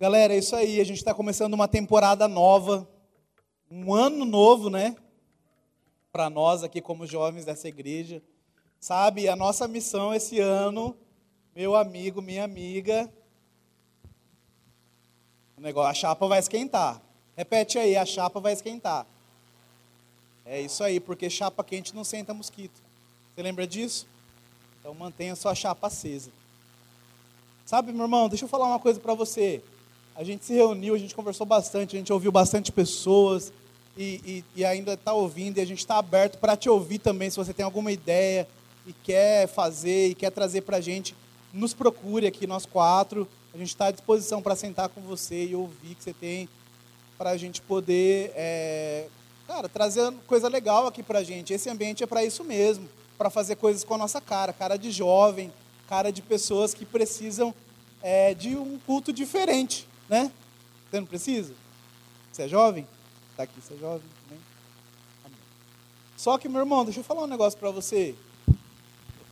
[0.00, 0.80] Galera, é isso aí.
[0.80, 2.88] A gente está começando uma temporada nova,
[3.70, 4.96] um ano novo, né?
[6.10, 8.22] Para nós aqui, como jovens dessa igreja.
[8.80, 10.96] Sabe, a nossa missão esse ano,
[11.54, 13.12] meu amigo, minha amiga.
[15.58, 17.02] O negócio, a chapa vai esquentar.
[17.36, 19.06] Repete aí, a chapa vai esquentar.
[20.46, 22.80] É isso aí, porque chapa quente não senta mosquito.
[23.34, 24.06] Você lembra disso?
[24.80, 26.30] Então mantenha sua chapa acesa.
[27.66, 29.62] Sabe, meu irmão, deixa eu falar uma coisa para você.
[30.20, 33.50] A gente se reuniu, a gente conversou bastante, a gente ouviu bastante pessoas
[33.96, 34.20] e,
[34.54, 37.30] e, e ainda está ouvindo e a gente está aberto para te ouvir também.
[37.30, 38.46] Se você tem alguma ideia
[38.86, 41.14] e quer fazer e quer trazer para a gente,
[41.54, 43.26] nos procure aqui, nós quatro.
[43.54, 46.46] A gente está à disposição para sentar com você e ouvir o que você tem
[47.16, 49.06] para a gente poder, é,
[49.46, 51.54] cara, trazer coisa legal aqui para a gente.
[51.54, 54.90] Esse ambiente é para isso mesmo, para fazer coisas com a nossa cara, cara de
[54.90, 55.50] jovem,
[55.88, 57.54] cara de pessoas que precisam
[58.02, 60.32] é, de um culto diferente né?
[60.90, 61.54] Você não precisa?
[62.32, 62.86] Você é jovem?
[63.30, 64.44] Está aqui, você é jovem também?
[65.24, 65.38] Amém.
[66.16, 68.16] Só que, meu irmão, deixa eu falar um negócio para você.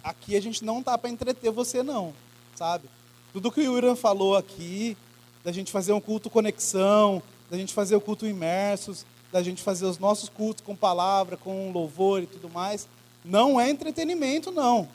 [0.04, 2.14] Aqui a gente não tá para entreter você, não,
[2.54, 2.88] sabe?
[3.32, 4.96] Tudo que o Irã falou aqui,
[5.42, 9.84] da gente fazer um culto conexão, da gente fazer o culto imersos, da gente fazer
[9.84, 12.88] os nossos cultos com palavra, com louvor e tudo mais,
[13.24, 14.88] não é entretenimento, não.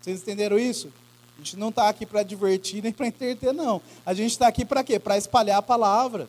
[0.00, 0.90] Vocês entenderam isso?
[1.38, 3.80] A gente não está aqui para divertir nem para entreter, não.
[4.04, 4.98] A gente está aqui para quê?
[4.98, 6.28] Para espalhar a palavra,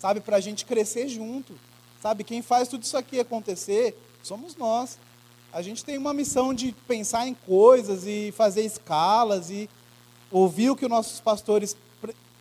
[0.00, 0.20] sabe?
[0.20, 1.52] Para a gente crescer junto.
[2.00, 2.24] Sabe?
[2.24, 4.98] Quem faz tudo isso aqui acontecer somos nós.
[5.52, 9.68] A gente tem uma missão de pensar em coisas e fazer escalas e
[10.30, 11.76] ouvir o que os nossos pastores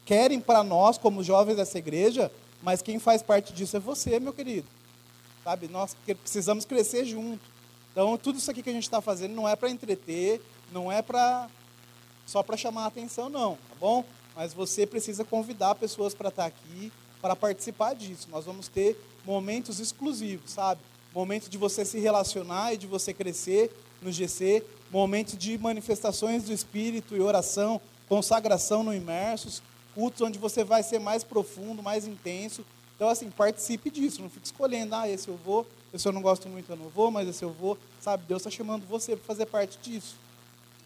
[0.06, 4.32] querem para nós, como jovens dessa igreja, mas quem faz parte disso é você, meu
[4.32, 4.68] querido.
[5.44, 5.68] Sabe?
[5.68, 7.44] Nós precisamos crescer junto.
[7.92, 11.02] Então, tudo isso aqui que a gente está fazendo não é para entreter, não é
[11.02, 11.50] para
[12.26, 14.04] só para chamar a atenção, não, tá bom?
[14.36, 18.28] Mas você precisa convidar pessoas para estar tá aqui, para participar disso.
[18.30, 20.82] Nós vamos ter momentos exclusivos, sabe?
[21.14, 26.54] Momentos de você se relacionar e de você crescer no GC, momentos de manifestações do
[26.54, 29.62] Espírito e oração, consagração no imersos,
[29.94, 32.66] cultos onde você vai ser mais profundo, mais intenso.
[32.96, 36.48] Então, assim, participe disso, não fique escolhendo, ah, esse eu vou, esse eu não gosto
[36.48, 37.78] muito, eu não vou, mas esse eu vou.
[38.00, 40.16] Sabe, Deus está chamando você para fazer parte disso.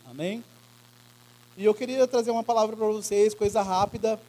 [0.09, 0.43] Amém?
[1.57, 4.19] E eu queria trazer uma palavra para vocês, coisa rápida.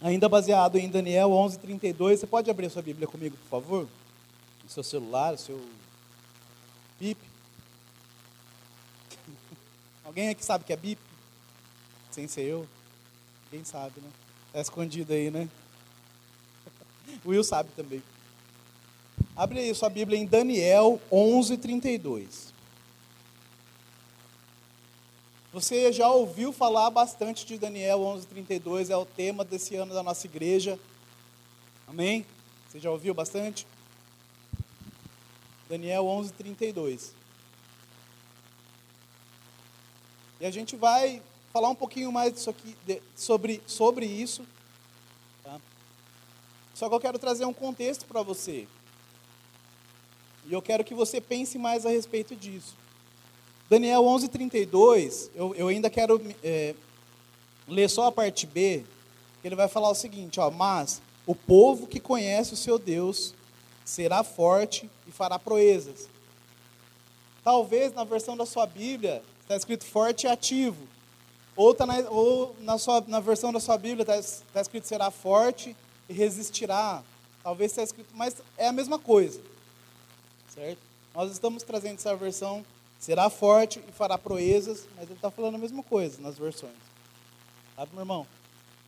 [0.00, 2.20] Ainda baseado em Daniel 11:32.
[2.20, 3.88] Você pode abrir a sua Bíblia comigo, por favor?
[4.66, 5.64] O seu celular, o seu
[6.98, 7.20] bip.
[10.04, 11.00] Alguém aqui sabe que é bip?
[12.10, 12.66] Sem ser eu?
[13.50, 14.10] Quem sabe, né?
[14.48, 15.48] Está escondido aí, né?
[17.24, 18.02] O Will sabe também.
[19.36, 22.51] Abre aí sua Bíblia em Daniel 11:32.
[25.52, 30.26] Você já ouviu falar bastante de Daniel 11:32, é o tema desse ano da nossa
[30.26, 30.78] igreja.
[31.86, 32.24] Amém?
[32.70, 33.66] Você já ouviu bastante?
[35.68, 37.10] Daniel 11:32.
[40.40, 41.20] E a gente vai
[41.52, 44.46] falar um pouquinho mais disso aqui, de, sobre, sobre isso.
[45.44, 45.60] Tá?
[46.74, 48.66] Só que eu quero trazer um contexto para você.
[50.46, 52.74] E eu quero que você pense mais a respeito disso.
[53.72, 56.74] Daniel 11:32, eu, eu ainda quero é,
[57.66, 58.84] ler só a parte B,
[59.40, 63.32] que ele vai falar o seguinte, ó, mas o povo que conhece o seu Deus
[63.82, 66.06] será forte e fará proezas.
[67.42, 70.86] Talvez na versão da sua Bíblia está escrito forte e ativo,
[71.56, 75.10] ou, tá na, ou na, sua, na versão da sua Bíblia está, está escrito será
[75.10, 75.74] forte
[76.10, 77.02] e resistirá.
[77.42, 79.40] Talvez está escrito, mas é a mesma coisa,
[80.54, 80.82] certo?
[81.14, 82.62] Nós estamos trazendo essa versão
[83.02, 86.72] será forte e fará proezas, mas ele está falando a mesma coisa nas versões.
[87.74, 88.24] Sabe, meu irmão?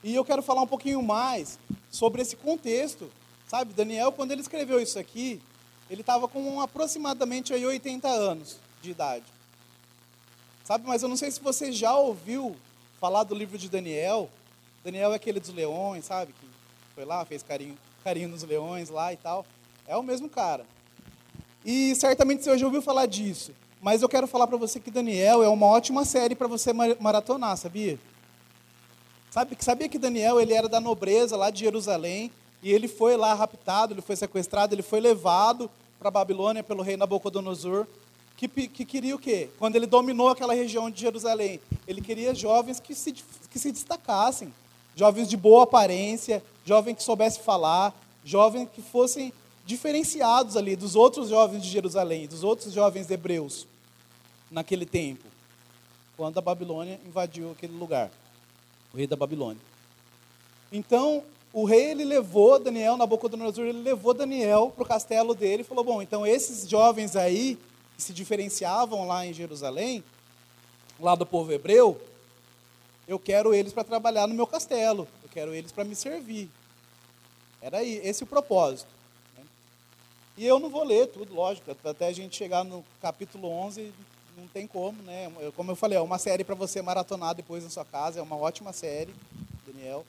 [0.04, 1.58] E eu quero falar um pouquinho mais
[1.90, 3.10] sobre esse contexto.
[3.48, 5.42] Sabe, Daniel, quando ele escreveu isso aqui,
[5.90, 9.24] ele estava com aproximadamente aí 80 anos de idade.
[10.62, 12.54] Sabe, mas eu não sei se você já ouviu
[13.00, 14.30] falar do livro de Daniel.
[14.84, 16.32] Daniel é aquele dos leões, sabe?
[16.34, 16.46] Que
[16.94, 19.44] foi lá, fez carinho, carinho nos leões lá e tal.
[19.88, 20.64] É o mesmo cara.
[21.64, 23.52] E certamente você já ouviu falar disso.
[23.84, 27.54] Mas eu quero falar para você que Daniel é uma ótima série para você maratonar,
[27.58, 27.98] sabia?
[29.30, 32.32] Sabe, sabia que Daniel ele era da nobreza lá de Jerusalém
[32.62, 36.82] e ele foi lá raptado, ele foi sequestrado, ele foi levado para a Babilônia pelo
[36.82, 37.86] rei Nabucodonosor,
[38.38, 39.50] que, que queria o quê?
[39.58, 44.50] Quando ele dominou aquela região de Jerusalém, ele queria jovens que se, que se destacassem,
[44.96, 47.94] jovens de boa aparência, jovens que soubessem falar,
[48.24, 49.30] jovens que fossem
[49.66, 53.66] diferenciados ali dos outros jovens de Jerusalém, dos outros jovens hebreus
[54.50, 55.24] naquele tempo.
[56.16, 58.08] quando a Babilônia invadiu aquele lugar,
[58.92, 59.60] o rei da Babilônia.
[60.70, 65.64] Então, o rei ele levou Daniel, Nabucodonosor, ele levou Daniel para o castelo dele e
[65.64, 67.58] falou: Bom, então esses jovens aí,
[67.96, 70.02] que se diferenciavam lá em Jerusalém,
[70.98, 72.00] lá do povo hebreu,
[73.06, 76.50] eu quero eles para trabalhar no meu castelo, eu quero eles para me servir.
[77.62, 78.90] Era aí, esse o propósito.
[79.36, 79.44] Né?
[80.36, 83.92] E eu não vou ler tudo, lógico, até a gente chegar no capítulo 11,
[84.36, 85.30] não tem como, né?
[85.56, 88.36] Como eu falei, é uma série para você maratonar depois na sua casa, é uma
[88.36, 89.14] ótima série,
[89.66, 90.04] Daniel.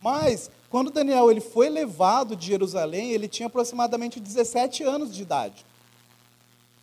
[0.00, 5.64] Mas, quando Daniel ele foi levado de Jerusalém, ele tinha aproximadamente 17 anos de idade.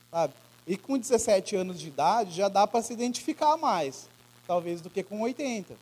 [0.10, 0.34] Sabe?
[0.68, 4.08] E com 17 anos de idade já dá para se identificar mais,
[4.48, 5.76] talvez, do que com 80.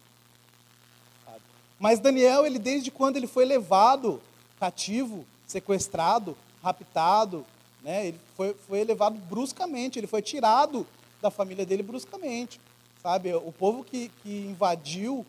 [1.25, 1.41] Sabe?
[1.79, 4.21] Mas Daniel, ele desde quando ele foi levado
[4.59, 7.45] cativo, sequestrado, raptado,
[7.81, 8.07] né?
[8.07, 10.85] ele foi, foi levado bruscamente, ele foi tirado
[11.21, 12.59] da família dele bruscamente.
[13.01, 13.33] Sabe?
[13.33, 15.25] O povo que, que invadiu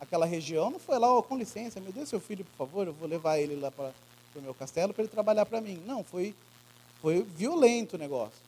[0.00, 2.92] aquela região, não foi lá, oh, com licença, me dê seu filho, por favor, eu
[2.92, 3.92] vou levar ele lá para
[4.36, 5.82] o meu castelo para ele trabalhar para mim.
[5.86, 6.34] Não, foi,
[7.00, 8.44] foi violento o negócio.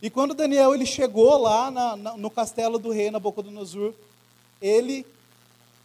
[0.00, 3.92] E quando Daniel ele chegou lá na, na, no castelo do rei Nabucodonosor,
[4.60, 5.06] ele,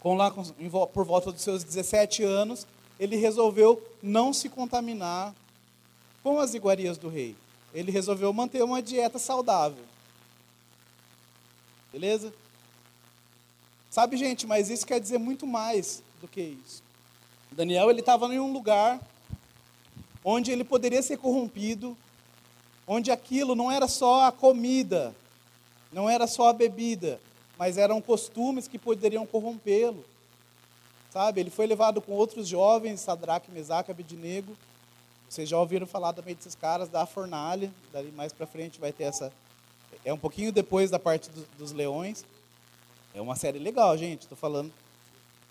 [0.00, 2.66] com lá por volta dos seus 17 anos,
[2.98, 5.34] ele resolveu não se contaminar
[6.22, 7.36] com as iguarias do rei.
[7.72, 9.84] Ele resolveu manter uma dieta saudável.
[11.94, 12.34] Beleza?
[13.88, 16.82] Sabe, gente, mas isso quer dizer muito mais do que isso.
[17.52, 19.00] Daniel, ele estava em um lugar
[20.24, 21.96] onde ele poderia ser corrompido,
[22.84, 25.14] onde aquilo não era só a comida,
[25.92, 27.20] não era só a bebida,
[27.56, 30.04] mas eram costumes que poderiam corrompê-lo.
[31.12, 34.56] Sabe, ele foi levado com outros jovens, Sadraque, Mesaque, Abednego.
[35.28, 39.04] Vocês já ouviram falar também desses caras da fornalha, dali mais para frente vai ter
[39.04, 39.32] essa
[40.04, 42.24] é um pouquinho depois da parte do, dos leões.
[43.14, 44.22] É uma série legal, gente.
[44.22, 44.72] Estou falando.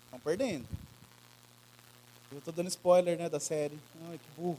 [0.04, 0.66] Estão perdendo.
[2.30, 3.78] Eu estou dando spoiler né, da série.
[4.08, 4.58] Ai, que burro.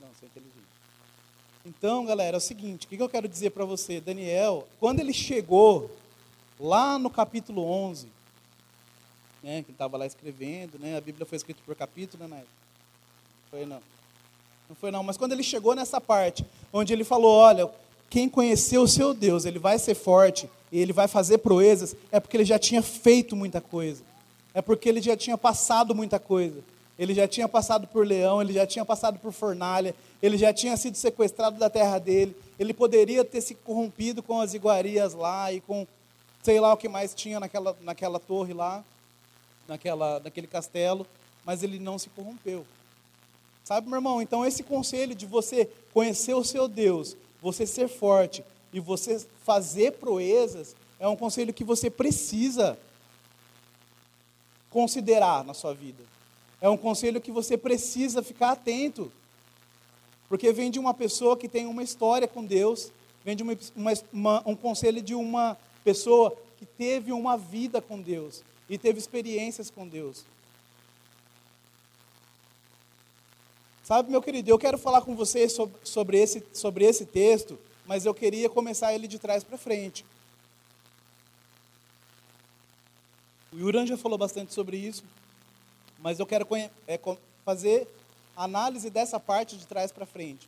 [0.00, 0.68] Não, é inteligente.
[1.64, 4.00] Então, galera, é o seguinte: o que eu quero dizer para você?
[4.00, 5.90] Daniel, quando ele chegou
[6.58, 8.08] lá no capítulo 11,
[9.42, 12.44] né, que ele estava lá escrevendo, né, a Bíblia foi escrita por capítulo, né?
[13.50, 13.82] Foi não.
[14.68, 17.70] Não foi não, mas quando ele chegou nessa parte, onde ele falou: olha,
[18.10, 22.18] quem conheceu o seu Deus, ele vai ser forte e ele vai fazer proezas, é
[22.20, 24.02] porque ele já tinha feito muita coisa.
[24.54, 26.62] É porque ele já tinha passado muita coisa.
[26.98, 30.76] Ele já tinha passado por leão, ele já tinha passado por fornalha, ele já tinha
[30.76, 32.36] sido sequestrado da terra dele.
[32.58, 35.86] Ele poderia ter se corrompido com as iguarias lá e com
[36.42, 38.82] sei lá o que mais tinha naquela, naquela torre lá,
[39.68, 41.06] naquela, naquele castelo,
[41.44, 42.66] mas ele não se corrompeu.
[43.62, 44.22] Sabe, meu irmão?
[44.22, 49.92] Então, esse conselho de você conhecer o seu Deus, você ser forte e você fazer
[49.92, 52.78] proezas é um conselho que você precisa
[54.70, 56.02] considerar na sua vida.
[56.60, 59.10] É um conselho que você precisa ficar atento.
[60.28, 62.92] Porque vem de uma pessoa que tem uma história com Deus,
[63.24, 68.00] vem de uma, uma, uma, um conselho de uma pessoa que teve uma vida com
[68.00, 70.24] Deus e teve experiências com Deus.
[73.88, 78.04] Sabe, meu querido, eu quero falar com você sobre, sobre, esse, sobre esse texto, mas
[78.04, 80.04] eu queria começar ele de trás para frente.
[83.50, 85.02] O Yuran já falou bastante sobre isso,
[86.00, 86.46] mas eu quero
[86.86, 87.00] é,
[87.46, 87.88] fazer
[88.36, 90.46] análise dessa parte de trás para frente.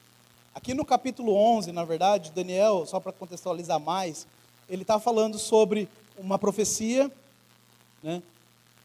[0.54, 4.26] Aqui no capítulo 11, na verdade, Daniel, só para contextualizar mais,
[4.68, 7.10] ele está falando sobre uma profecia,
[8.02, 8.22] né,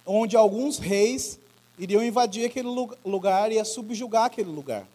[0.06, 1.42] onde alguns reis
[1.78, 2.68] iriam invadir aquele
[3.06, 4.88] lugar e subjugar aquele lugar.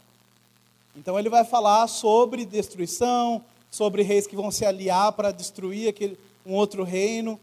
[0.96, 6.18] Então ele vai falar sobre destruição, sobre reis que vão se aliar para destruir aquele,
[6.44, 7.38] um outro reino.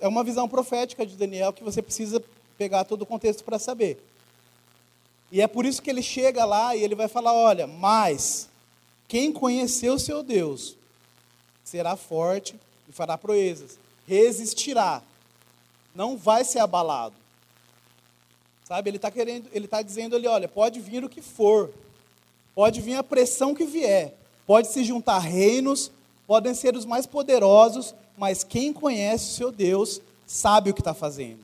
[0.00, 2.22] É uma visão profética de Daniel que você precisa
[2.58, 4.02] pegar todo o contexto para saber.
[5.32, 8.48] E é por isso que ele chega lá e ele vai falar: olha, mas
[9.08, 10.76] quem conheceu o seu Deus
[11.64, 12.54] será forte
[12.88, 15.02] e fará proezas, resistirá,
[15.94, 17.23] não vai ser abalado.
[18.64, 18.88] Sabe?
[18.88, 21.70] Ele está querendo, ele está dizendo ali, olha, pode vir o que for,
[22.54, 24.14] pode vir a pressão que vier,
[24.46, 25.92] pode se juntar reinos,
[26.26, 30.94] podem ser os mais poderosos, mas quem conhece o seu Deus sabe o que está
[30.94, 31.40] fazendo.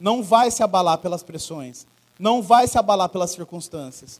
[0.00, 1.86] Não vai se abalar pelas pressões,
[2.18, 4.18] não vai se abalar pelas circunstâncias.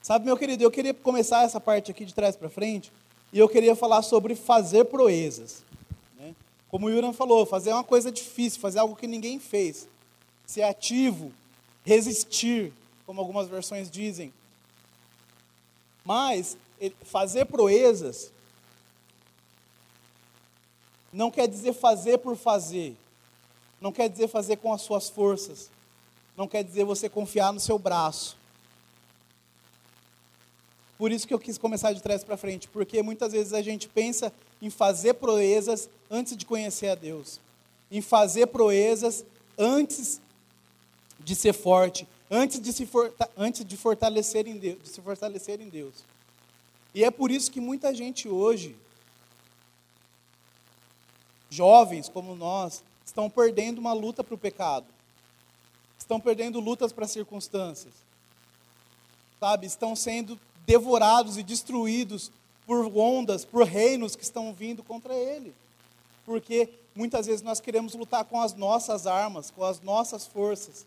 [0.00, 2.90] Sabe, meu querido, eu queria começar essa parte aqui de trás para frente,
[3.30, 5.62] e eu queria falar sobre fazer proezas.
[6.18, 6.34] Né?
[6.70, 9.86] Como o Yuran falou, fazer uma coisa difícil, fazer algo que ninguém fez
[10.46, 11.32] ser ativo,
[11.84, 12.72] resistir,
[13.04, 14.32] como algumas versões dizem.
[16.04, 16.56] Mas
[17.04, 18.32] fazer proezas
[21.12, 22.94] não quer dizer fazer por fazer.
[23.80, 25.70] Não quer dizer fazer com as suas forças.
[26.36, 28.36] Não quer dizer você confiar no seu braço.
[30.98, 33.88] Por isso que eu quis começar de trás para frente, porque muitas vezes a gente
[33.88, 37.40] pensa em fazer proezas antes de conhecer a Deus,
[37.90, 39.24] em fazer proezas
[39.58, 40.20] antes
[41.26, 42.88] de ser forte, antes de se,
[43.36, 46.04] antes de fortalecer em Deus, de se fortalecer em Deus.
[46.94, 48.76] E é por isso que muita gente hoje,
[51.50, 54.86] jovens como nós, estão perdendo uma luta para o pecado,
[55.98, 57.92] estão perdendo lutas para circunstâncias,
[59.40, 59.66] sabe?
[59.66, 62.30] Estão sendo devorados e destruídos
[62.64, 65.52] por ondas, por reinos que estão vindo contra ele.
[66.24, 70.86] Porque muitas vezes nós queremos lutar com as nossas armas, com as nossas forças.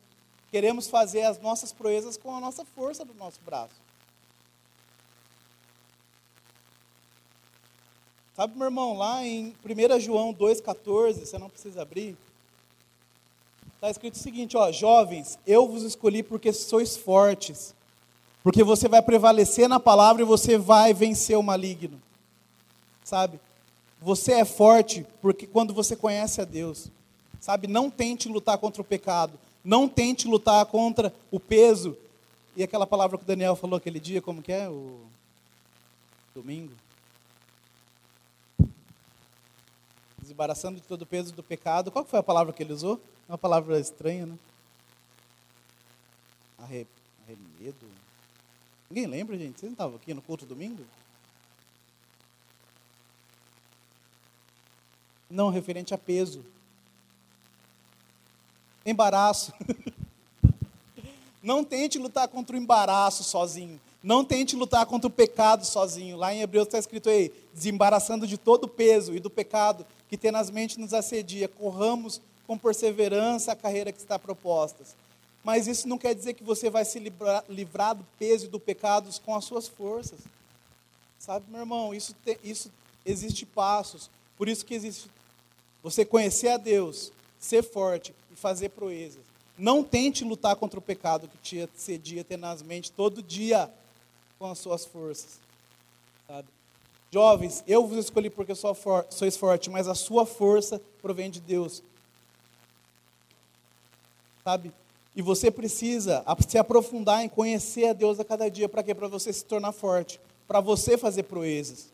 [0.52, 3.76] Queremos fazer as nossas proezas com a nossa força do nosso braço.
[8.36, 12.18] Sabe, meu irmão, lá em 1 João 2,14, você não precisa abrir.
[13.76, 17.76] Está escrito o seguinte, ó, jovens, eu vos escolhi porque sois fortes
[18.44, 22.02] porque você vai prevalecer na palavra e você vai vencer o maligno.
[23.04, 23.40] Sabe?
[24.02, 26.90] Você é forte porque quando você conhece a Deus.
[27.40, 27.68] Sabe?
[27.68, 29.38] Não tente lutar contra o pecado.
[29.64, 31.98] Não tente lutar contra o peso.
[32.56, 34.70] E aquela palavra que o Daniel falou aquele dia, como que é?
[34.70, 35.00] O
[36.34, 36.74] domingo.
[40.22, 41.92] Desembaraçando de todo o peso do pecado.
[41.92, 43.02] Qual foi a palavra que ele usou?
[43.28, 44.38] Uma palavra estranha, né?
[46.58, 47.88] Arremedo.
[48.90, 49.60] Ninguém lembra, gente?
[49.60, 50.84] Vocês não estavam aqui no culto domingo?
[55.30, 56.44] Não, referente a peso.
[58.86, 59.54] Embaraço.
[61.42, 63.80] Não tente lutar contra o embaraço sozinho.
[64.04, 66.18] Não tente lutar contra o pecado sozinho.
[66.18, 70.18] Lá em Hebreus está escrito aí: desembaraçando de todo o peso e do pecado que
[70.18, 74.84] tenazmente nos assedia, corramos com perseverança a carreira que está proposta.
[75.44, 78.60] Mas isso não quer dizer que você vai se livrar, livrar do peso e do
[78.60, 80.20] pecado com as suas forças.
[81.18, 82.72] Sabe, meu irmão, isso, te, isso
[83.06, 84.10] existe passos.
[84.38, 85.10] Por isso que existe
[85.84, 89.22] você conhecer a Deus, ser forte fazer proezas.
[89.58, 93.70] Não tente lutar contra o pecado que te assedia tenazmente todo dia
[94.38, 95.40] com as suas forças.
[96.28, 96.48] Sabe?
[97.12, 101.40] Jovens, eu vos escolhi porque sou for, sois forte, mas a sua força provém de
[101.40, 101.84] Deus.
[104.44, 104.72] Sabe?
[105.16, 108.70] E você precisa se aprofundar em conhecer a Deus a cada dia.
[108.70, 108.96] Para quê?
[108.96, 110.20] Para você se tornar forte.
[110.48, 111.90] Para você fazer proezas.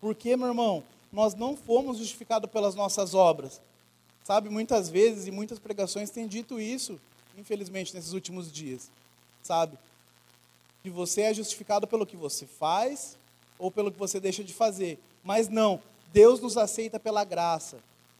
[0.00, 3.60] Porque, meu irmão, nós não fomos justificados pelas nossas obras.
[4.26, 6.98] Sabe, muitas vezes e muitas pregações têm dito isso,
[7.38, 8.90] infelizmente, nesses últimos dias.
[9.42, 9.78] Sabe?
[10.82, 13.16] Que você é justificado pelo que você faz
[13.58, 14.98] ou pelo que você deixa de fazer.
[15.22, 15.80] Mas não,
[16.12, 17.78] Deus nos aceita pela graça.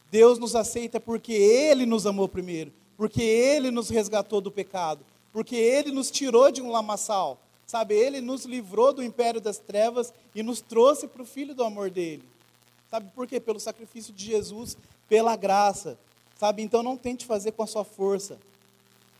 [0.09, 5.55] Deus nos aceita porque Ele nos amou primeiro porque Ele nos resgatou do pecado, porque
[5.55, 7.93] Ele nos tirou de um lamaçal, sabe?
[7.93, 11.91] Ele nos livrou do império das trevas e nos trouxe para o Filho do amor
[11.91, 12.23] dele,
[12.89, 13.39] sabe por quê?
[13.39, 14.77] Pelo sacrifício de Jesus,
[15.07, 15.97] pela graça,
[16.37, 16.61] sabe?
[16.61, 18.37] Então não tente fazer com a sua força,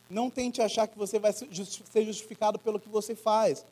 [0.08, 3.64] não tente achar que você vai ser justificado pelo que você faz.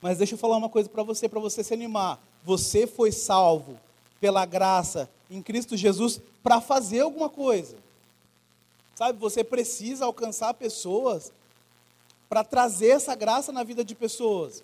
[0.00, 2.20] Mas deixa eu falar uma coisa para você, para você se animar.
[2.44, 3.78] Você foi salvo
[4.20, 7.76] pela graça em Cristo Jesus para fazer alguma coisa.
[8.94, 11.32] Sabe, você precisa alcançar pessoas
[12.28, 14.62] para trazer essa graça na vida de pessoas,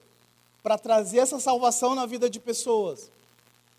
[0.63, 3.11] para trazer essa salvação na vida de pessoas.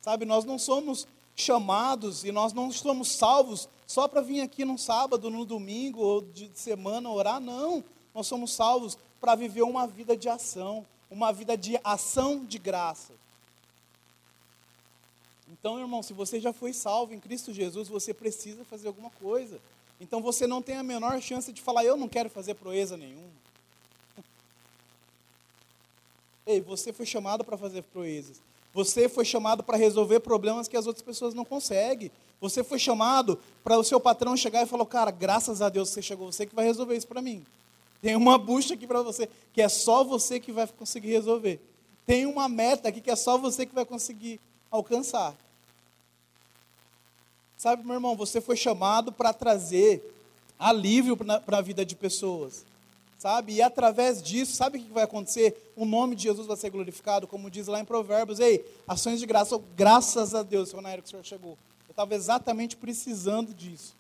[0.02, 4.78] Sabe, nós não somos chamados e nós não somos salvos só para vir aqui num
[4.78, 7.84] sábado, no domingo ou de semana orar, não.
[8.14, 13.14] Nós somos salvos para viver uma vida de ação, uma vida de ação de graça.
[15.52, 19.60] Então, irmão, se você já foi salvo em Cristo Jesus, você precisa fazer alguma coisa.
[20.00, 23.39] Então você não tem a menor chance de falar, eu não quero fazer proeza nenhuma.
[26.46, 28.42] Ei, você foi chamado para fazer proezas.
[28.74, 32.12] Você foi chamado para resolver problemas que as outras pessoas não conseguem.
[32.40, 36.02] Você foi chamado para o seu patrão chegar e falar, cara, graças a Deus você
[36.02, 37.46] chegou, você que vai resolver isso para mim.
[38.02, 41.60] Tem uma bucha aqui para você, que é só você que vai conseguir resolver.
[42.06, 44.40] Tem uma meta aqui que é só você que vai conseguir
[44.72, 45.36] alcançar.
[47.58, 50.02] Sabe, meu irmão, você foi chamado para trazer
[50.58, 52.64] alívio para a vida de pessoas.
[53.20, 53.54] Sabe?
[53.54, 55.72] E através disso, sabe o que vai acontecer?
[55.76, 58.40] O nome de Jesus vai ser glorificado, como diz lá em Provérbios.
[58.40, 61.58] Ei, ações de graça, graças a Deus, seu Nairo, que o senhor chegou.
[61.88, 63.96] Eu estava exatamente precisando disso.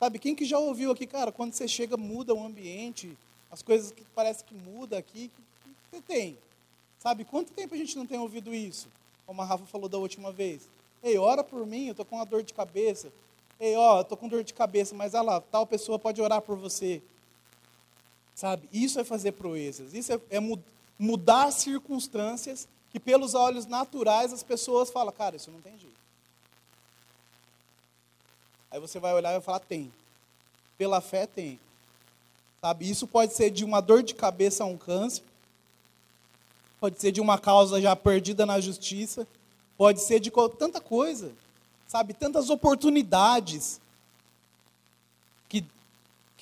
[0.00, 3.16] Sabe, quem que já ouviu aqui, cara, quando você chega, muda o ambiente,
[3.52, 5.30] as coisas que parece que muda aqui,
[5.62, 6.36] que você tem.
[6.98, 8.88] Sabe, quanto tempo a gente não tem ouvido isso?
[9.26, 10.68] como a Rafa falou da última vez.
[11.02, 13.10] Ei, ora por mim, eu estou com uma dor de cabeça.
[13.58, 16.42] Ei, ó, eu estou com dor de cabeça, mas olha lá, tal pessoa pode orar
[16.42, 17.00] por você.
[18.34, 18.68] Sabe?
[18.72, 19.94] Isso é fazer proezas.
[19.94, 20.38] Isso é, é
[20.98, 26.00] mudar circunstâncias que, pelos olhos naturais, as pessoas falam: cara, isso não tem jeito.
[28.70, 29.92] Aí você vai olhar e vai falar: tem.
[30.78, 31.60] Pela fé, tem.
[32.60, 32.88] Sabe?
[32.88, 35.24] Isso pode ser de uma dor de cabeça a um câncer,
[36.78, 39.26] pode ser de uma causa já perdida na justiça,
[39.76, 41.32] pode ser de tanta coisa,
[41.88, 42.14] sabe?
[42.14, 43.80] Tantas oportunidades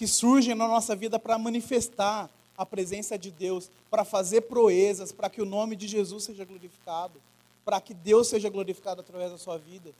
[0.01, 5.29] que surgem na nossa vida para manifestar a presença de Deus, para fazer proezas, para
[5.29, 7.21] que o nome de Jesus seja glorificado,
[7.67, 9.93] para que Deus seja glorificado através da sua vida.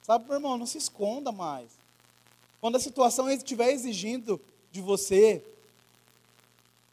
[0.00, 1.68] Sabe, meu irmão, não se esconda mais.
[2.62, 4.40] Quando a situação estiver exigindo
[4.72, 5.44] de você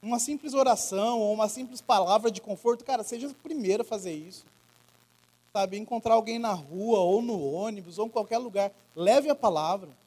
[0.01, 4.11] uma simples oração ou uma simples palavra de conforto, cara, seja o primeiro a fazer
[4.11, 4.43] isso.
[5.53, 10.00] Sabe, encontrar alguém na rua ou no ônibus ou em qualquer lugar, leve a palavra.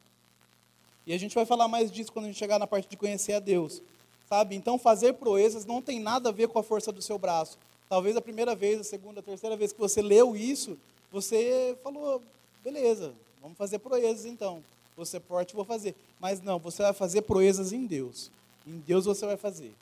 [1.07, 3.35] E a gente vai falar mais disso quando a gente chegar na parte de conhecer
[3.35, 3.83] a Deus.
[4.29, 4.57] Sabe?
[4.57, 7.59] Então, fazer proezas não tem nada a ver com a força do seu braço.
[7.89, 10.79] Talvez a primeira vez, a segunda, a terceira vez que você leu isso,
[11.13, 12.23] você falou,
[12.63, 14.65] beleza, vamos fazer proezas então.
[14.97, 15.95] Você forte, vou fazer.
[16.19, 18.31] Mas não, você vai fazer proezas em Deus.
[18.67, 19.75] Em Deus você vai fazer.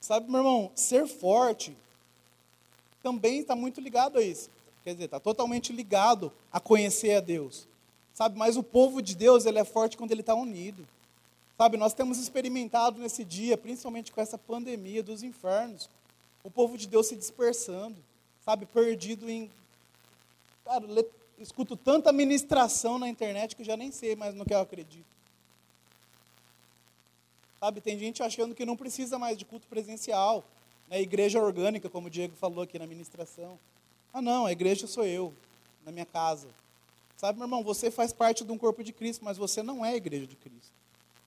[0.00, 1.76] Sabe, meu irmão, ser forte
[3.02, 4.50] também está muito ligado a isso.
[4.82, 7.68] Quer dizer, está totalmente ligado a conhecer a Deus.
[8.20, 10.86] Sabe, mas o povo de Deus, ele é forte quando ele está unido.
[11.56, 15.88] Sabe, nós temos experimentado nesse dia, principalmente com essa pandemia dos infernos,
[16.44, 17.96] o povo de Deus se dispersando,
[18.44, 19.50] sabe, perdido em.
[20.66, 20.84] Cara,
[21.38, 25.06] escuto tanta ministração na internet que eu já nem sei mais no que eu acredito.
[27.58, 30.44] Sabe, tem gente achando que não precisa mais de culto presencial,
[30.90, 33.58] né, igreja orgânica, como o Diego falou aqui na ministração.
[34.12, 35.32] Ah, não, a igreja sou eu,
[35.86, 36.48] na minha casa.
[37.20, 39.90] Sabe, meu irmão, você faz parte de um corpo de Cristo, mas você não é
[39.90, 40.72] a igreja de Cristo.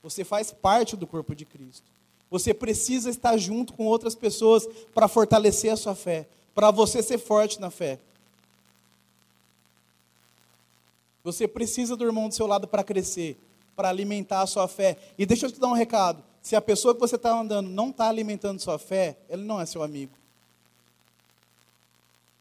[0.01, 1.85] Você faz parte do corpo de Cristo.
[2.31, 7.19] Você precisa estar junto com outras pessoas para fortalecer a sua fé, para você ser
[7.19, 7.99] forte na fé.
[11.23, 13.37] Você precisa do irmão do seu lado para crescer,
[13.75, 14.97] para alimentar a sua fé.
[15.15, 17.91] E deixa eu te dar um recado: se a pessoa que você está andando não
[17.91, 20.13] está alimentando sua fé, ele não é seu amigo.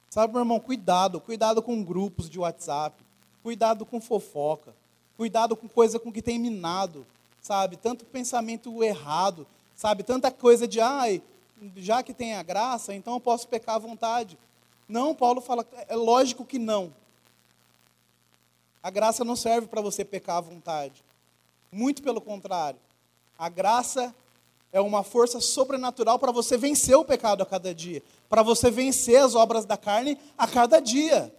[0.09, 3.12] Sabe, meu irmão, cuidado, cuidado com grupos de WhatsApp,
[3.43, 4.75] cuidado com fofoca,
[5.17, 7.07] cuidado com coisa com que tem minado
[7.43, 7.77] sabe?
[7.77, 10.05] Tanto pensamento errado, sabe?
[10.05, 11.21] Tanta coisa de, ai,
[11.77, 14.39] já que tem a graça, então eu posso pecar à vontade.
[14.89, 16.95] Não, Paulo fala, é lógico que não.
[18.83, 21.05] A graça não serve para você pecar à vontade.
[21.71, 22.79] Muito pelo contrário.
[23.39, 24.15] A graça
[24.73, 29.21] é uma força sobrenatural para você vencer o pecado a cada dia, para você vencer
[29.21, 31.35] as obras da carne a cada dia.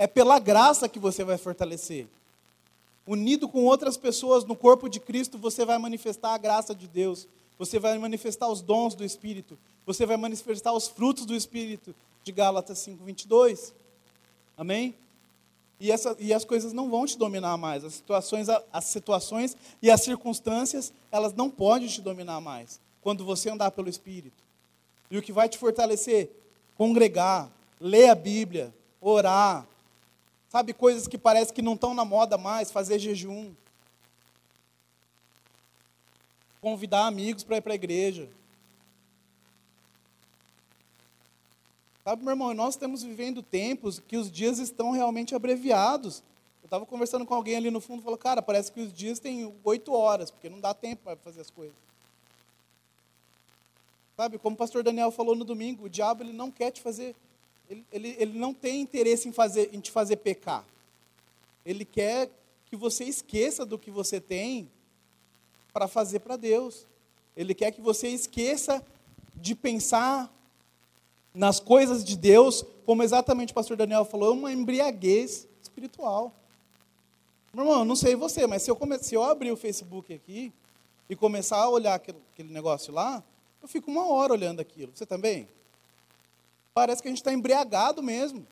[0.00, 2.08] É pela graça que você vai fortalecer
[3.10, 7.26] unido com outras pessoas no corpo de Cristo, você vai manifestar a graça de Deus,
[7.58, 12.30] você vai manifestar os dons do Espírito, você vai manifestar os frutos do Espírito, de
[12.30, 13.74] Gálatas 5, 22.
[14.56, 14.94] Amém?
[15.80, 17.84] E, essa, e as coisas não vão te dominar mais.
[17.84, 22.78] As situações, as situações e as circunstâncias, elas não podem te dominar mais.
[23.02, 24.44] Quando você andar pelo Espírito.
[25.10, 26.30] E o que vai te fortalecer?
[26.76, 29.66] Congregar, ler a Bíblia, orar,
[30.50, 33.54] Sabe, coisas que parece que não estão na moda mais, fazer jejum.
[36.60, 38.28] Convidar amigos para ir para a igreja.
[42.02, 46.20] Sabe, meu irmão, nós estamos vivendo tempos que os dias estão realmente abreviados.
[46.60, 49.54] Eu estava conversando com alguém ali no fundo falou, cara, parece que os dias têm
[49.62, 51.76] oito horas, porque não dá tempo para fazer as coisas.
[54.16, 57.14] Sabe, como o pastor Daniel falou no domingo, o diabo ele não quer te fazer
[57.70, 60.64] ele, ele, ele não tem interesse em, fazer, em te fazer pecar.
[61.64, 62.28] Ele quer
[62.66, 64.68] que você esqueça do que você tem
[65.72, 66.86] para fazer para Deus.
[67.36, 68.84] Ele quer que você esqueça
[69.36, 70.34] de pensar
[71.32, 76.34] nas coisas de Deus, como exatamente o pastor Daniel falou, uma embriaguez espiritual.
[77.54, 78.98] Meu irmão, não sei você, mas se eu, come...
[78.98, 80.52] se eu abrir o Facebook aqui
[81.08, 83.22] e começar a olhar aquele negócio lá,
[83.62, 84.90] eu fico uma hora olhando aquilo.
[84.92, 85.48] Você também?
[86.72, 88.46] Parece que a gente está embriagado mesmo.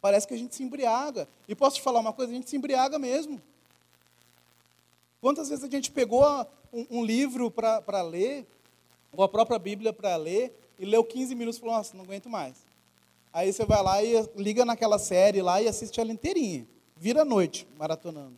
[0.00, 1.28] Parece que a gente se embriaga.
[1.48, 2.32] E posso te falar uma coisa?
[2.32, 3.40] A gente se embriaga mesmo.
[5.20, 6.24] Quantas vezes a gente pegou
[6.72, 8.44] um, um livro para ler,
[9.12, 12.28] ou a própria Bíblia para ler, e leu 15 minutos e falou, nossa, não aguento
[12.28, 12.56] mais.
[13.32, 16.66] Aí você vai lá e liga naquela série lá e assiste ela inteirinha.
[16.96, 18.36] Vira a noite, maratonando.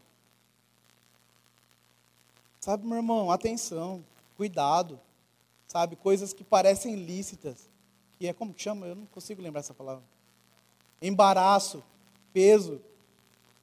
[2.60, 4.04] Sabe, meu irmão, atenção,
[4.36, 5.00] cuidado.
[5.66, 7.73] Sabe, coisas que parecem lícitas
[8.18, 8.86] que é como que chama?
[8.86, 10.02] Eu não consigo lembrar essa palavra.
[11.00, 11.82] Embaraço,
[12.32, 12.80] peso,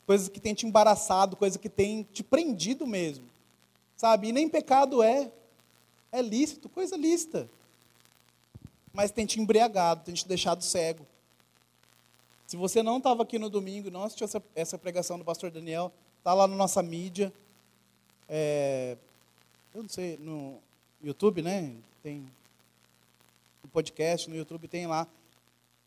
[0.06, 3.26] coisas que tem te embaraçado, coisas que tem te prendido mesmo.
[3.96, 4.30] Sabe?
[4.30, 5.32] E nem pecado é.
[6.12, 7.50] É lícito, coisa lícita.
[8.94, 11.06] Mas tem te embriagado, tem te deixado cego.
[12.46, 15.92] Se você não estava aqui no domingo, não assistiu essa, essa pregação do pastor Daniel,
[16.18, 17.32] está lá na nossa mídia.
[18.28, 18.98] É,
[19.74, 20.60] eu não sei, no
[21.02, 21.74] YouTube, né?
[22.04, 22.30] Tem
[23.72, 25.08] podcast, no YouTube tem lá.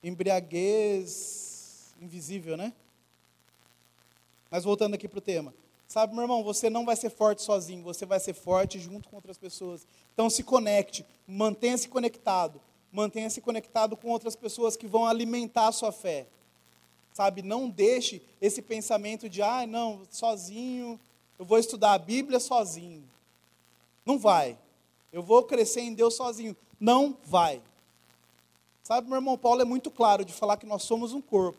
[0.02, 2.72] Embriaguez invisível, né?
[4.50, 5.54] Mas voltando aqui para o tema.
[5.86, 9.16] Sabe, meu irmão, você não vai ser forte sozinho, você vai ser forte junto com
[9.16, 9.86] outras pessoas.
[10.12, 12.60] Então se conecte, mantenha-se conectado.
[12.92, 16.26] Mantenha-se conectado com outras pessoas que vão alimentar a sua fé.
[17.12, 20.98] Sabe, não deixe esse pensamento de, ah, não, sozinho,
[21.38, 23.04] eu vou estudar a Bíblia sozinho.
[24.04, 24.58] Não vai.
[25.12, 26.56] Eu vou crescer em Deus sozinho.
[26.78, 27.62] Não vai.
[28.84, 31.58] Sabe, meu irmão Paulo é muito claro de falar que nós somos um corpo.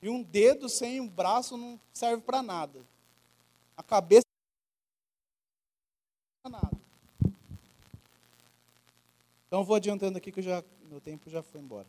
[0.00, 2.80] E um dedo sem um braço não serve para nada.
[3.76, 4.24] A cabeça
[6.42, 6.76] não serve para nada.
[9.46, 11.86] Então vou adiantando aqui que já, meu tempo já foi embora.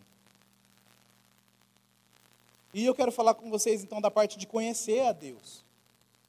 [2.73, 5.63] E eu quero falar com vocês então da parte de conhecer a Deus.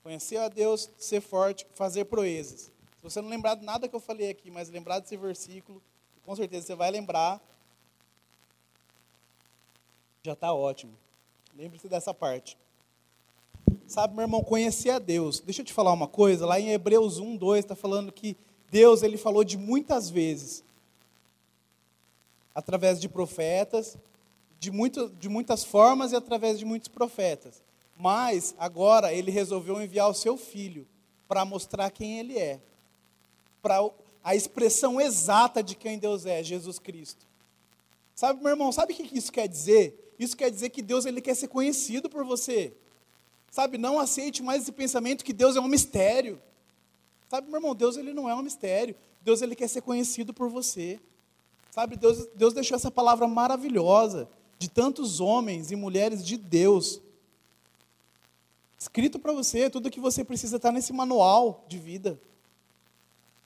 [0.05, 2.61] Conhecer a Deus, ser forte, fazer proezas.
[2.61, 5.83] Se você não lembrar de nada que eu falei aqui, mas lembrar desse versículo,
[6.25, 7.41] com certeza você vai lembrar.
[10.29, 10.93] Já está ótimo.
[11.57, 12.59] Lembre-se dessa parte.
[13.87, 15.41] Sabe, meu irmão, conhecer a Deus.
[15.41, 16.45] Deixa eu te falar uma coisa.
[16.45, 18.37] Lá em Hebreus 1, 2, está falando que
[18.71, 20.63] Deus ele falou de muitas vezes
[22.55, 23.97] através de profetas,
[24.61, 27.63] de, muito, de muitas formas e através de muitos profetas.
[27.97, 30.87] Mas agora ele resolveu enviar o seu filho
[31.27, 32.61] para mostrar quem ele é,
[33.63, 33.79] para
[34.23, 37.27] a expressão exata de quem Deus é, Jesus Cristo.
[38.15, 40.05] Sabe, meu irmão, sabe o que isso quer dizer?
[40.19, 42.73] Isso quer dizer que Deus ele quer ser conhecido por você.
[43.51, 46.41] Sabe, não aceite mais esse pensamento que Deus é um mistério.
[47.29, 48.95] Sabe, meu irmão, Deus ele não é um mistério.
[49.23, 51.01] Deus ele quer ser conhecido por você.
[51.71, 54.29] Sabe, Deus, Deus deixou essa palavra maravilhosa
[54.59, 57.01] de tantos homens e mulheres de Deus.
[58.79, 62.21] Escrito para você, tudo que você precisa estar nesse manual de vida.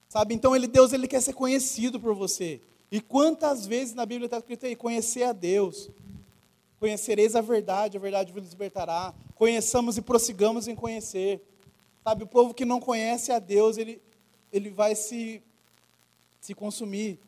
[0.09, 2.61] Sabe, então ele, Deus ele quer ser conhecido por você.
[2.91, 5.89] E quantas vezes na Bíblia está escrito aí, conhecer a Deus.
[6.83, 9.15] Conhecereis a verdade, a verdade vos libertará.
[9.37, 11.41] Conheçamos e prossigamos em conhecer.
[12.03, 14.03] Sabe, o povo que não conhece a Deus, ele,
[14.53, 15.41] ele vai se,
[16.41, 17.21] se consumir.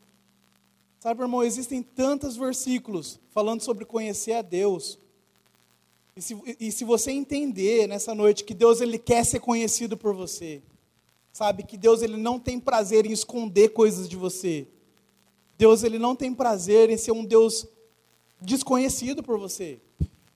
[0.99, 4.99] Sabe, irmão, existem tantos versículos falando sobre conhecer a Deus.
[6.17, 10.13] E se, e se você entender nessa noite que Deus ele quer ser conhecido por
[10.13, 10.61] você,
[11.31, 14.67] sabe que Deus ele não tem prazer em esconder coisas de você.
[15.57, 17.65] Deus ele não tem prazer em ser um Deus
[18.45, 19.79] desconhecido por você.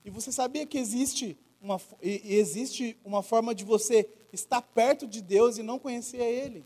[0.04, 5.58] E você sabia que existe uma, existe uma forma de você estar perto de Deus
[5.58, 6.64] e não conhecer a Ele?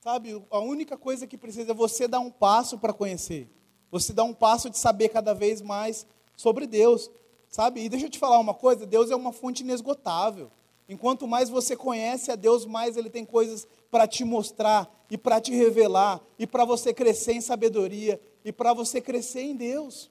[0.00, 3.48] Sabe, a única coisa que precisa é você dar um passo para conhecer.
[3.90, 7.10] Você dar um passo de saber cada vez mais sobre Deus.
[7.48, 7.82] Sabe?
[7.82, 10.50] E deixa eu te falar uma coisa, Deus é uma fonte inesgotável.
[10.88, 15.40] Enquanto mais você conhece a Deus, mais ele tem coisas para te mostrar e para
[15.40, 20.10] te revelar e para você crescer em sabedoria e para você crescer em Deus.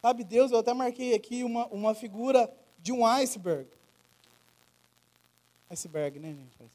[0.00, 3.68] Sabe, Deus, eu até marquei aqui uma, uma figura de um iceberg.
[5.68, 6.70] Iceberg, né, gente?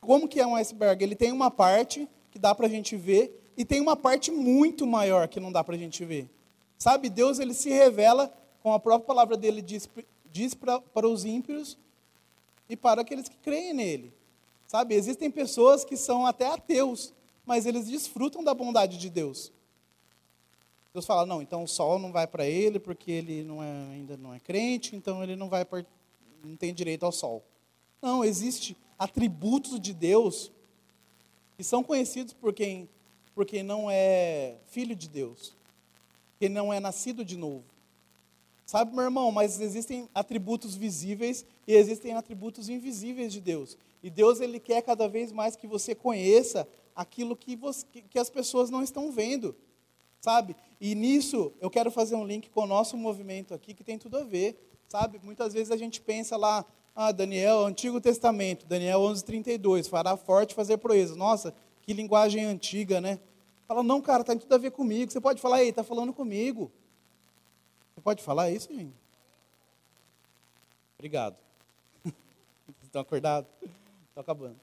[0.00, 1.02] Como que é um iceberg?
[1.02, 4.86] Ele tem uma parte que dá para a gente ver e tem uma parte muito
[4.86, 6.28] maior que não dá para a gente ver.
[6.78, 8.32] Sabe, Deus ele se revela,
[8.62, 9.88] com a própria palavra dele diz,
[10.32, 11.78] diz para os ímpios
[12.68, 14.12] e para aqueles que creem nele.
[14.66, 17.12] Sabe, existem pessoas que são até ateus,
[17.46, 19.52] mas eles desfrutam da bondade de Deus.
[20.92, 24.16] Deus fala, não, então o sol não vai para ele porque ele não é, ainda
[24.16, 25.66] não é crente, então ele não vai
[26.44, 27.42] não tem direito ao sol.
[28.00, 30.52] Não, existe atributos de Deus
[31.56, 32.88] que são conhecidos por quem,
[33.34, 35.52] por quem não é filho de Deus,
[36.38, 37.64] quem não é nascido de novo.
[38.66, 43.76] Sabe, meu irmão, mas existem atributos visíveis e existem atributos invisíveis de Deus.
[44.02, 48.30] E Deus ele quer cada vez mais que você conheça aquilo que, você, que as
[48.30, 49.54] pessoas não estão vendo.
[50.20, 50.56] Sabe?
[50.80, 54.16] E nisso eu quero fazer um link com o nosso movimento aqui que tem tudo
[54.18, 54.58] a ver.
[54.88, 55.20] Sabe?
[55.22, 60.78] Muitas vezes a gente pensa lá, ah, Daniel, Antigo Testamento, Daniel 11:32, fará forte fazer
[60.78, 61.16] proezas.
[61.16, 63.18] Nossa, que linguagem antiga, né?
[63.66, 65.10] Fala, não, cara, tem tudo a ver comigo.
[65.10, 66.70] Você pode falar, ei, está falando comigo.
[67.94, 68.94] Você pode falar isso, gente?
[70.96, 71.36] Obrigado.
[72.82, 73.50] Estão acordados?
[74.08, 74.56] Estou acabando.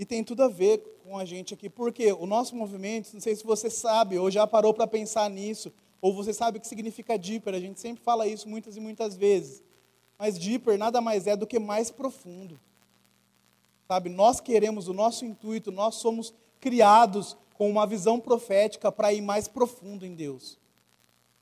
[0.00, 3.36] E tem tudo a ver com a gente aqui, porque o nosso movimento, não sei
[3.36, 7.18] se você sabe, ou já parou para pensar nisso, ou você sabe o que significa
[7.18, 9.62] deeper, a gente sempre fala isso muitas e muitas vezes.
[10.18, 12.58] Mas deeper nada mais é do que mais profundo.
[13.86, 19.20] Sabe, nós queremos, o nosso intuito, nós somos criados com uma visão profética para ir
[19.20, 20.58] mais profundo em Deus.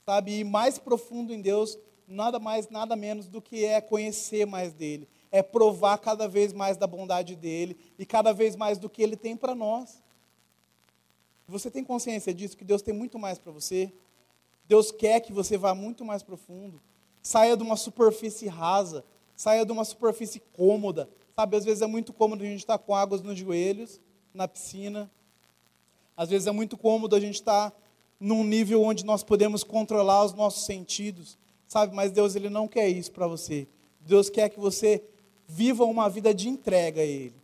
[0.05, 4.73] Sabe, ir mais profundo em Deus, nada mais, nada menos do que é conhecer mais
[4.73, 9.01] dele, é provar cada vez mais da bondade dele e cada vez mais do que
[9.01, 10.01] ele tem para nós.
[11.47, 13.91] Você tem consciência disso, que Deus tem muito mais para você?
[14.67, 16.79] Deus quer que você vá muito mais profundo.
[17.23, 19.03] Saia de uma superfície rasa,
[19.35, 21.09] saia de uma superfície cômoda.
[21.35, 23.99] Sabe, às vezes é muito cômodo a gente estar com águas nos joelhos,
[24.33, 25.09] na piscina.
[26.15, 27.73] Às vezes é muito cômodo a gente estar
[28.19, 31.37] num nível onde nós podemos controlar os nossos sentidos.
[31.67, 33.67] Sabe, mas Deus ele não quer isso para você.
[34.01, 35.03] Deus quer que você
[35.49, 37.35] viva uma vida de entrega a Ele.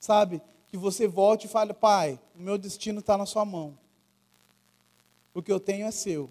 [0.00, 0.42] Sabe?
[0.66, 3.78] Que você volte e fale, Pai, o meu destino está na Sua mão.
[5.32, 6.28] O que eu tenho é seu.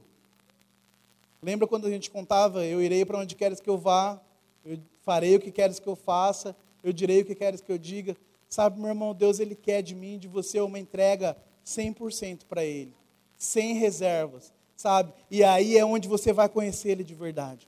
[1.41, 4.19] Lembra quando a gente contava, eu irei para onde queres que eu vá,
[4.65, 7.77] eu farei o que queres que eu faça, eu direi o que queres que eu
[7.77, 8.17] diga.
[8.49, 12.93] Sabe, meu irmão, Deus ele quer de mim, de você, uma entrega 100% para Ele,
[13.37, 15.13] sem reservas, sabe?
[15.29, 17.67] E aí é onde você vai conhecer Ele de verdade.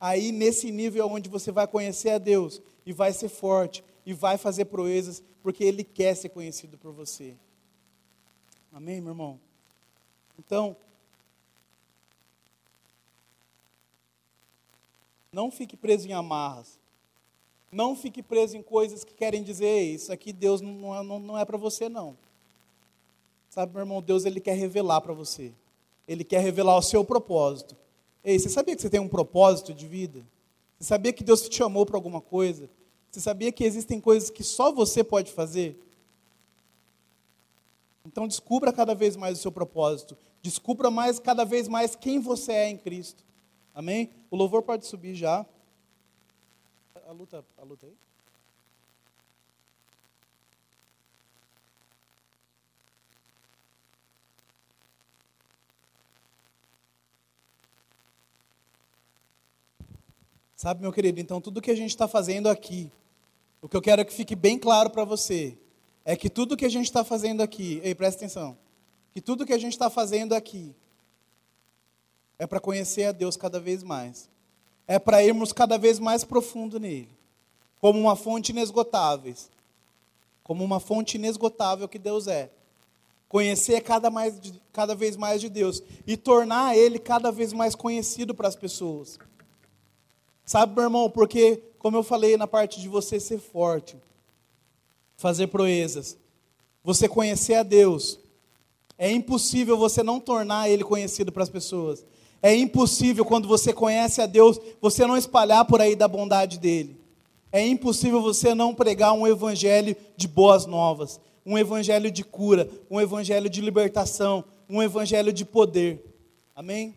[0.00, 4.12] Aí, nesse nível, é onde você vai conhecer a Deus e vai ser forte e
[4.12, 7.36] vai fazer proezas, porque Ele quer ser conhecido por você.
[8.72, 9.40] Amém, meu irmão?
[10.38, 10.76] Então,
[15.32, 16.78] não fique preso em amarras.
[17.72, 21.38] Não fique preso em coisas que querem dizer isso aqui Deus não, é, não, não
[21.38, 22.16] é para você não.
[23.50, 25.52] Sabe, meu irmão, Deus ele quer revelar para você.
[26.06, 27.76] Ele quer revelar o seu propósito.
[28.26, 30.26] Ei, você sabia que você tem um propósito de vida?
[30.80, 32.68] Você sabia que Deus te chamou para alguma coisa?
[33.08, 35.80] Você sabia que existem coisas que só você pode fazer?
[38.04, 40.18] Então descubra cada vez mais o seu propósito.
[40.42, 43.24] Descubra mais cada vez mais quem você é em Cristo.
[43.72, 44.10] Amém?
[44.28, 45.46] O louvor pode subir já.
[47.06, 47.94] A luta, a luta aí.
[60.56, 62.90] Sabe, meu querido, então tudo que a gente está fazendo aqui,
[63.60, 65.54] o que eu quero que fique bem claro para você,
[66.02, 68.56] é que tudo que a gente está fazendo aqui, ei, presta atenção,
[69.12, 70.74] que tudo que a gente está fazendo aqui
[72.38, 74.30] é para conhecer a Deus cada vez mais,
[74.88, 77.10] é para irmos cada vez mais profundo nele,
[77.78, 79.34] como uma fonte inesgotável,
[80.42, 82.50] como uma fonte inesgotável que Deus é.
[83.28, 84.40] Conhecer cada, mais,
[84.72, 89.18] cada vez mais de Deus e tornar Ele cada vez mais conhecido para as pessoas.
[90.46, 93.96] Sabe, meu irmão, porque, como eu falei na parte de você ser forte,
[95.16, 96.16] fazer proezas,
[96.84, 98.20] você conhecer a Deus,
[98.96, 102.06] é impossível você não tornar Ele conhecido para as pessoas.
[102.40, 106.96] É impossível, quando você conhece a Deus, você não espalhar por aí da bondade dEle.
[107.50, 113.00] É impossível você não pregar um evangelho de boas novas, um evangelho de cura, um
[113.00, 116.04] evangelho de libertação, um evangelho de poder.
[116.54, 116.96] Amém?